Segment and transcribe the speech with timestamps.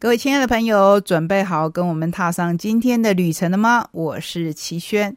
[0.00, 3.88] 各位亲爱的朋友，准备好跟我们踏上今天的旅程了吗？
[3.90, 5.16] 我是齐轩。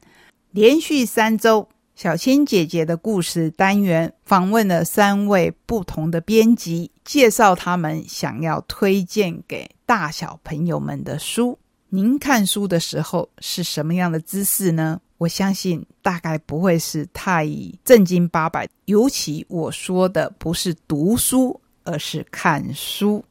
[0.49, 11.59] 连续三周，小青姐姐的故事单元访问了三位不同的编辑，介绍他们想要推荐给大小朋友们的书。
[11.89, 14.99] 您看书的时候是什么样的姿势呢？
[15.19, 17.47] 我相信大概不会是太
[17.85, 23.23] 正经八百，尤其我说的不是读书，而是看书。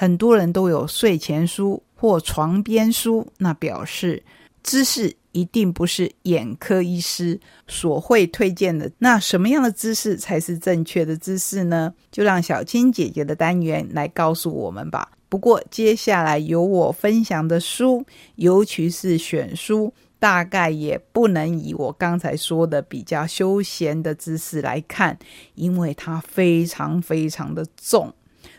[0.00, 4.22] 很多人都有睡前书或床边书，那表示
[4.62, 8.88] 姿势一定不是眼科医师所会推荐的。
[8.98, 11.92] 那什么样的姿势才是正确的姿势呢？
[12.12, 15.10] 就让小青姐姐的单元来告诉我们吧。
[15.28, 25.18] 不过接下来由我分享的书，尤其是选书，大概也不能以我刚才说的比较休闲的姿势来看，
[25.56, 28.14] 因为它非常非常的重。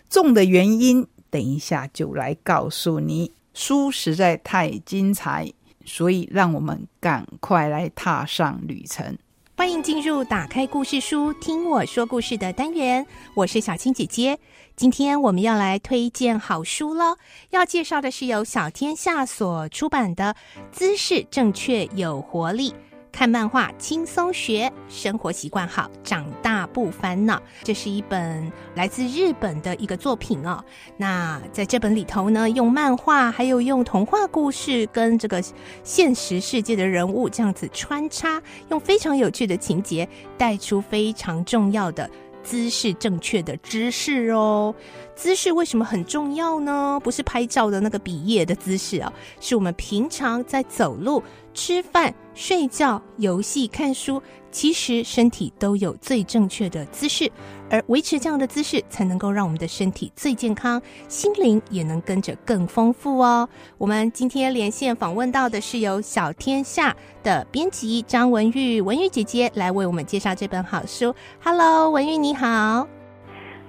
[0.10, 1.08] 重的原因。
[1.30, 5.52] 等一下就来告诉你，书实在太精彩，
[5.86, 9.18] 所以让我们赶快来踏上旅程。
[9.56, 13.06] 欢迎进入打开故事书，听我说故事的单元。
[13.36, 14.40] 我是小青姐姐，
[14.78, 17.18] 今天我们要来推荐好书了。
[17.50, 20.34] 要介绍的是由小天下所出版的
[20.72, 22.72] 《姿势正确有活力》。
[23.12, 27.42] 看漫画轻松学，生活习惯好，长大不烦恼。
[27.64, 30.64] 这是一本来自日本的一个作品哦。
[30.96, 35.44] 那在这本里头呢，用漫画还有用童话故事跟这个
[35.84, 40.08] 现实世界的人物这样子穿插，用非常有趣的情节
[40.38, 42.10] 带出非常重要的
[42.44, 44.74] 姿势正确的姿势哦。
[45.16, 47.00] 姿势为什么很重要呢？
[47.04, 51.22] 不是拍照的那个比耶的姿势哦，是我们平常在走路。
[51.54, 57.30] 吃饭、睡觉、游戏、看书，其实身体都有最正确的姿势，
[57.70, 63.48] 而维持这样的姿势，才能够让我们的身体最健康，心灵也能跟着更丰富哦。
[63.78, 71.14] 我们今天连线访问到的是由小天下的编辑张文玉，文玉姐姐来为我们介绍这本好书。
[71.44, 72.99] Hello，文玉你好。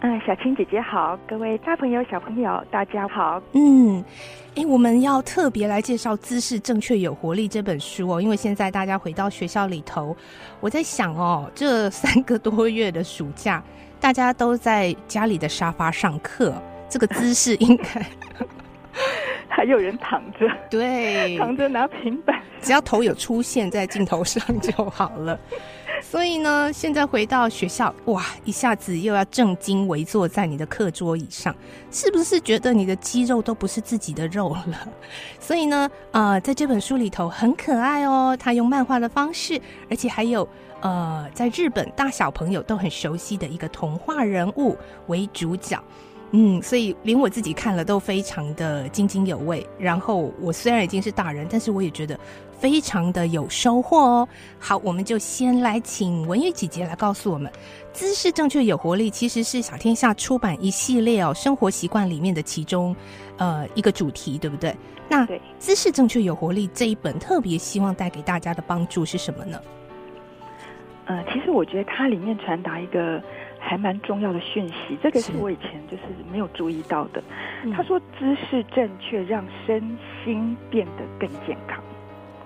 [0.03, 3.41] 嗯，小青姐姐好，各位大朋友、小朋友，大家好。
[3.53, 4.03] 嗯，
[4.57, 10.17] 哎，我们要特别来介绍《姿势正确有活力》这本书哦，因为现在大家回到学校里头，
[10.59, 13.63] 我在想哦，这三个多月的暑假，
[14.01, 16.55] 大家都在家里的沙发上课，
[16.89, 18.03] 这个姿势应该
[19.51, 25.39] 还有人躺着，对，躺着拿平板，只要头有出现在镜头上就好了。
[26.11, 31.55] 所以呢，现在回到学校，哇，一下子又要正襟危坐在你的课桌椅上，
[31.91, 34.89] 是不是觉得你的肌肉都不是自己的肉了？
[35.39, 40.49] 所以呢，呃，在这本书里头很可爱哦，他用漫画的方式，而且还有
[40.81, 45.83] 呃，在日本大小朋友都很熟悉的一个童话人物为主角。
[46.33, 49.67] 嗯，所以连我自己看了都非常的津津有味。
[49.77, 52.17] 然后我虽然已经是大人，但是我也觉得
[52.53, 54.29] 非常的有收获哦。
[54.57, 57.51] 好，我们就先来请文玉姐姐来告诉我们，
[57.93, 62.95] 姿势正确有活力其实是小天下出版一系列哦生活习惯里面的其中
[63.37, 64.73] 呃一个主题，对不对？
[65.09, 65.27] 那
[65.59, 69.61] 姿势正确有活力这一本特别希望带给大家的帮助是什么呢？
[71.07, 73.21] 呃，其实我觉得它里面传达一个。
[73.71, 77.23] 还蛮重要的讯息，这个是我以前就是没有注意到的。
[77.73, 81.81] 他说姿势正确让身心变得更健康。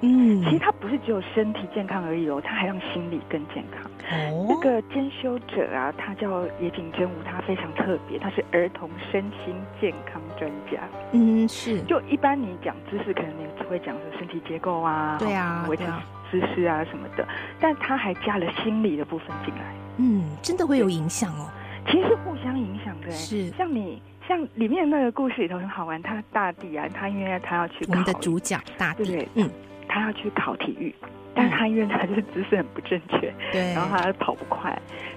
[0.03, 3.91] 嗯，其实他不是只有身体健康而已哦，他还让心理更健康。
[4.11, 10.79] 哦，这个兼修者啊，他叫野井真吾，他非常特别，他是儿童身心健康专家。
[11.12, 11.81] 嗯，是。
[11.85, 15.85] 就一般你讲姿势，可能你只会讲说身体结构啊，对啊，维持
[16.31, 17.27] 姿势啊什么的，
[17.59, 19.73] 但他还加了心理的部分进来。
[19.99, 21.50] 嗯，真的会有影响哦。
[21.87, 23.49] 其实互相影响的，是。
[23.50, 29.49] 像你像里面那个故事里头很好玩，他大地啊，他因为他要去我们的主角大地，嗯，
[29.87, 30.94] 他要去考体育，
[31.34, 34.77] 但他因为他就是姿势很不正确，对，然后他跑不快，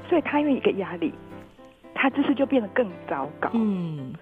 [0.10, 1.14] 所以他因为一个压力，
[1.96, 4.14] 他姿势就变得更糟糕，嗯，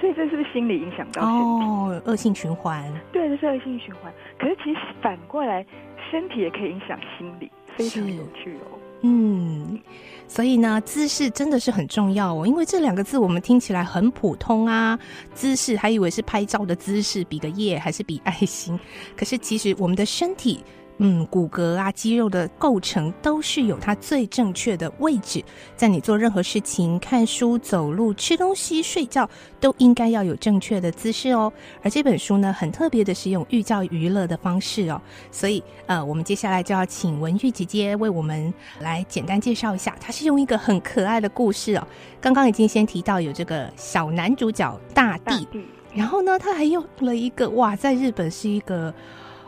[0.00, 1.38] 所以这是不是心理影响到身体？
[1.38, 4.10] 哦，恶性循环，对，这是恶性循环。
[4.38, 5.64] 可是其实反过来，
[6.10, 8.78] 身体也可以影响心理，非常有趣哦。
[9.02, 9.78] 嗯，
[10.26, 12.46] 所以呢，姿势真的是很重要哦。
[12.46, 14.98] 因为这两个字我们听起来很普通啊，
[15.34, 18.78] 姿势还以为是拍照的姿势，比个耶还是比爱心。
[19.16, 20.64] 可是其实我们的身体。
[21.04, 25.42] 嗯，骨骼啊，肌肉的构成都是有它最正确的位置，
[25.74, 29.28] 在你做任何事情、看书、走路、吃东西、睡觉，
[29.58, 31.52] 都应该要有正确的姿势哦。
[31.82, 35.02] 而这本书呢，很特别的是用寓教于乐的方式哦，
[35.32, 41.84] 所以呃，我们接下来就要请文玉姐姐为我们来简单介绍一下，它是用一个很可爱的故事哦。
[42.20, 45.48] 刚刚已经先提到有这个小男主角大地。
[45.92, 48.94] 然后呢，他还用了一个哇，在日本是一个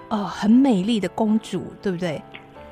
[0.09, 2.21] 呃很美丽的公主，对不对？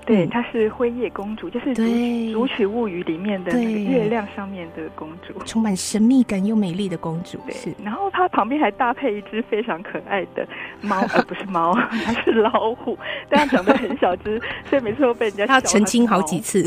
[0.04, 5.32] 对，嗯她是辉夜公主，就是《竹对竹取物语》里面的那个月亮上面的公主。
[5.44, 10.44] 充满神秘感又美丽的公主，对是，然后她旁边还搭配一只非常可爱的
[10.80, 11.72] 猫， 呃，不是猫，
[12.04, 12.98] 它是老虎，
[13.28, 16.62] 但它长得很小只，所以每次都被人家 她澄清好几次。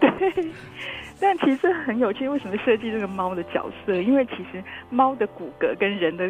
[0.00, 0.10] 对，
[1.20, 3.94] 但其实很有趣，为什么设计这个猫的角色？
[4.02, 6.28] 因为其实猫的骨骼跟人的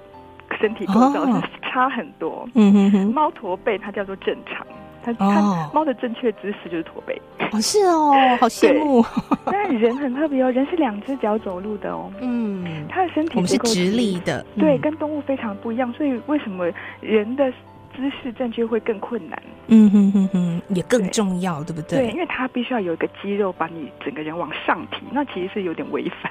[0.61, 2.49] 身体构造哦是差很多。
[2.55, 4.67] 嗯哼哼，猫驼背它叫做正常，
[5.03, 7.21] 它哦它猫的正确姿势就是驼背。
[7.53, 9.05] 哦是哦，好羡慕。
[9.47, 15.93] 但人很特别哦，人是两只脚走路的哦，嗯，它的身体我们是直立的，对，嗯跟动物非常不一样。
[15.93, 16.67] 所以为什么
[17.01, 17.51] 人的
[17.97, 19.43] 姿势正确会更困难？
[19.67, 22.11] 嗯哼哼哼，也更重要，对不对，对？
[22.13, 26.31] 因为它必须要有一个肌肉把你整个人往上提，那其实是有点违反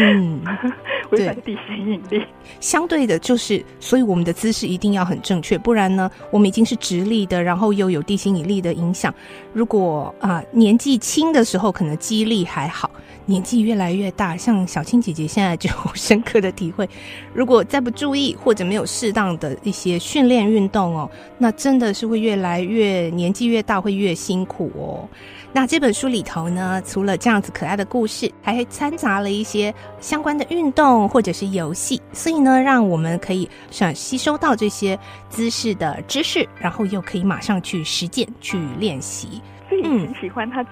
[0.00, 0.40] 嗯，
[1.12, 2.24] 违反地心引力。
[2.58, 9.14] 相对的，就是所以我们的姿势一定要很正确，不然呢，我们已经是直立的，然后又有地心引力的影响。
[9.52, 12.90] 如果啊、年纪轻的时候可能肌力还好，
[13.26, 16.88] 年纪越来越大，像小青姐姐现在就深刻的体会，
[17.32, 25.08] 如果再不注意或者没有适当的一些训练运动哦，那真的是会越来越年纪越大会越辛苦哦。
[25.52, 34.96] 那这本书里头呢，除了这样子可爱的故事，还掺杂了一些相关的运动或者是游戏，所以呢，让我们可以想吸收到这些
[35.28, 39.42] 姿势的知识，然后又可以马上去实践、去练习。
[39.68, 40.64] 所以嗯很喜欢它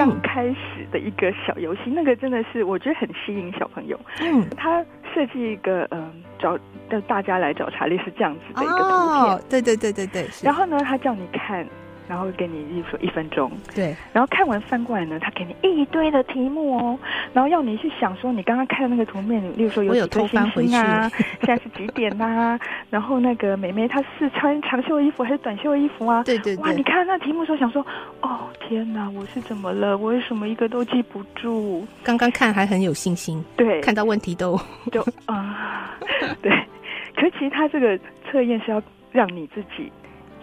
[0.00, 4.00] 刚开始的一个小游戏，那个真的是我觉得很吸引小朋友。
[4.22, 4.82] 嗯，他
[5.12, 6.58] 设计一个嗯找
[6.88, 11.66] 让大家来找查理是这样子的一个图片，哦，对对对对对，然后呢，他叫你看。
[12.10, 16.98] 然后给你，例如说一分钟，对，然后看完翻过来呢，他给你一堆的题目哦，
[17.32, 21.08] 然后要你去想说你刚刚看的那个图片，例如说有我有几颗偷翻星星啊，
[21.44, 22.58] 现在是几点呐、
[22.90, 26.24] 然后那个美眉她是穿长袖衣服还是短袖衣服啊？
[26.24, 27.86] 对对哇，你看那题目的时候想说，
[28.22, 29.96] 哦天哪，我是怎么了？
[29.96, 31.86] 我为什么一个都记不住？
[32.02, 34.58] 刚刚看还很有信心，对，看到问题都
[34.90, 35.96] 就啊、
[36.42, 36.50] 对。
[37.14, 37.96] 可是其实他这个
[38.30, 39.92] 测验是要让你自己，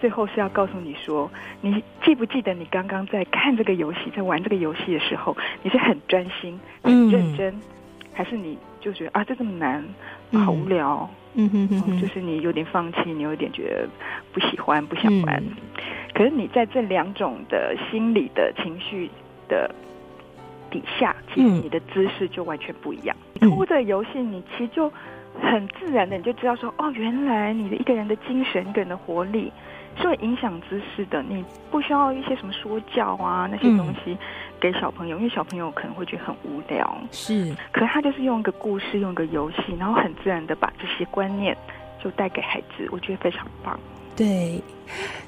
[0.00, 1.30] 最后是要告诉你说，
[1.60, 7.54] 你记不记得你刚刚在看这个游戏，在玩这个游戏的时候，你是很专心、很认真，
[8.12, 9.84] 还是你就觉得啊这这么难，
[10.30, 10.40] 嗯。
[10.40, 13.88] 好无聊，嗯哼哼哦就，是你有点放弃，你有点觉得
[14.32, 15.36] 不喜欢、不想玩。
[15.36, 15.56] 嗯。
[16.14, 19.10] 可是你在这两种的心理的情绪
[19.48, 19.72] 的
[20.70, 21.62] 底下，其实嗯。
[21.62, 23.16] 你的姿势就完全不一样。
[23.40, 23.48] 嗯。
[23.48, 24.92] 通过这个游戏，你其实就
[25.42, 29.52] 很自然的你就知道说，哦，原来你的一个人的精神、一个人的活力
[29.96, 31.22] 是会影响姿势的。
[31.22, 34.16] 你不需要一些什么说教啊那些嗯东西
[34.60, 36.98] 给小朋友，因为小朋友可能会觉得很无聊。
[37.10, 41.56] 是，可是他就是用一个故事，用一个游戏，然后很自然的把这些观念
[42.02, 43.78] 就带给孩子，我觉得非常棒。
[44.18, 44.60] 对，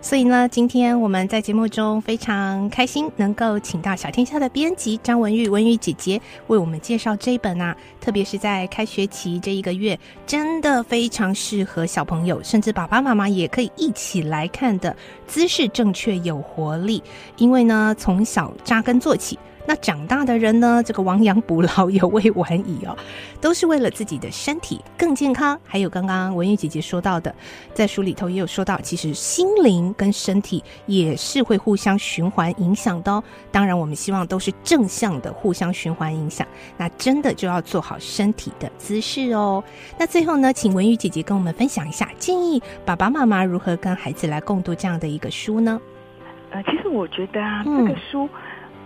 [0.03, 9.97] 所以呢，今天我们在节目中非常开心，能够请到小天下的编辑张文玉文玉姐姐为我们介绍这一本啊，特别是在开学期这一个月，
[10.27, 14.97] 真的非常适合小朋友，甚至爸爸妈妈也可以一起来看的，
[15.29, 17.01] 姿势正确有活力。
[17.37, 19.39] 因为呢，从小扎根做起。
[19.71, 22.99] 那长大的人呢，这个亡羊补牢，有未晚矣哦，
[23.41, 25.57] 都是为了自己的身体更健康。
[25.65, 27.33] 还有刚刚文玉姐姐说到的，
[27.73, 33.23] 在书里头也有说到，其实心灵跟身体也是会互相循环影响的哦。
[33.53, 36.45] 当然，我们希望都是正向的互相循环影响。
[36.77, 39.63] 那真的就要做好身体的姿势哦。
[39.97, 45.81] 那最后呢，请文玉姐姐跟我们分享一下，建议爸爸妈妈如何跟孩子来共读这样的一个书呢？
[46.53, 48.29] 呃，其实我觉得啊，这个书，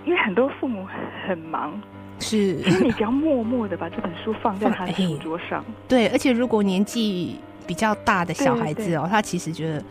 [0.05, 0.87] 因为很多父母
[1.27, 1.73] 很忙，
[2.19, 2.57] 是。
[2.63, 9.83] 其实你只要默默的把这本书放在他的书桌上，对，而且如果年纪比较大的小孩子哦，他其实觉得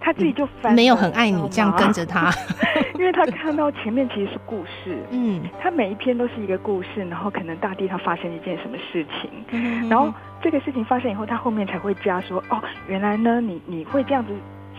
[0.00, 2.32] 他自己就翻了没有很爱你，这样跟着他，
[2.98, 10.12] 因为他看到前面其实是故事，嗯，他每一篇都是一个故事，然后可能大地上发生一件什么事情，然然后
[10.42, 14.32] 这个事情发生以后，他后面才会加说，哦，原来呢，你你会这样子。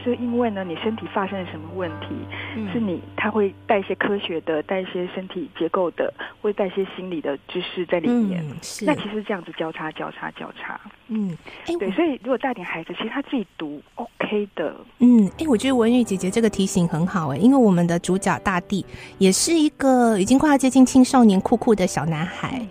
[0.03, 2.08] 是因为呢，你身体发生了什么问题？
[2.74, 8.43] 是你他会带一些科学的，带一些身体结构的，会带一些心理的知识在里面。
[8.50, 18.86] 嗯，是那其实这样子交叉、交叉、交叉，嗯，哎，对，所以如果带点孩子，其实他自己读 OK 的，嗯，哎，我觉得文玉姐姐这个提醒很好哎，因为我们的主角大地
[19.17, 22.62] 也是一个已经快要接近青少年酷酷的小男孩。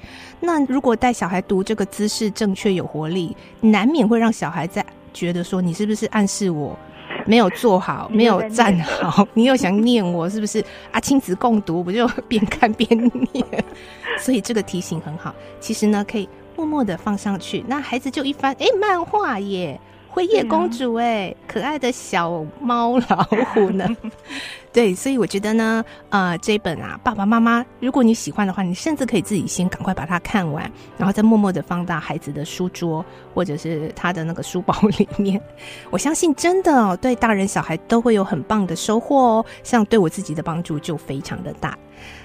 [0.41, 6.79] 那如果带小孩读这个姿势正确有活力，难免会让小孩在觉得说你是不是暗示我
[7.27, 11.01] 没有做好，没有站好，你又想念我是不是啊？
[11.01, 12.89] 亲子共读不就边看边
[13.33, 13.45] 念？
[14.19, 15.35] 所以这个提醒很好。
[15.61, 19.81] 其实呢，可以默默的放上去，那孩子就一翻，哎，漫画耶。
[20.11, 23.23] 灰夜公主哎，可爱的小猫老
[23.55, 23.87] 虎呢？
[24.73, 35.41] 对，所以我觉得呢，呃，这本啊，爸爸妈妈，如果你喜欢的话，你甚至可以自己先赶快把它看完，然后再默默的放到孩子的书桌或者是他的那个书包里面。
[35.91, 41.77] 我相信真的哦对大人小孩都会有很棒的收获哦，像对我自己的帮助就非常的大。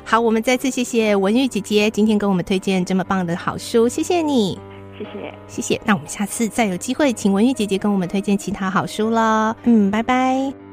[0.04, 4.60] 好，我们再次谢谢文玉姐姐今天给我们推荐这么棒的好书，谢谢你。
[4.98, 5.82] 谢谢，谢谢。
[5.86, 9.56] 那我们下次再有机会，请文玉姐姐跟我们推荐其他好书了。
[9.64, 10.65] 嗯，拜拜。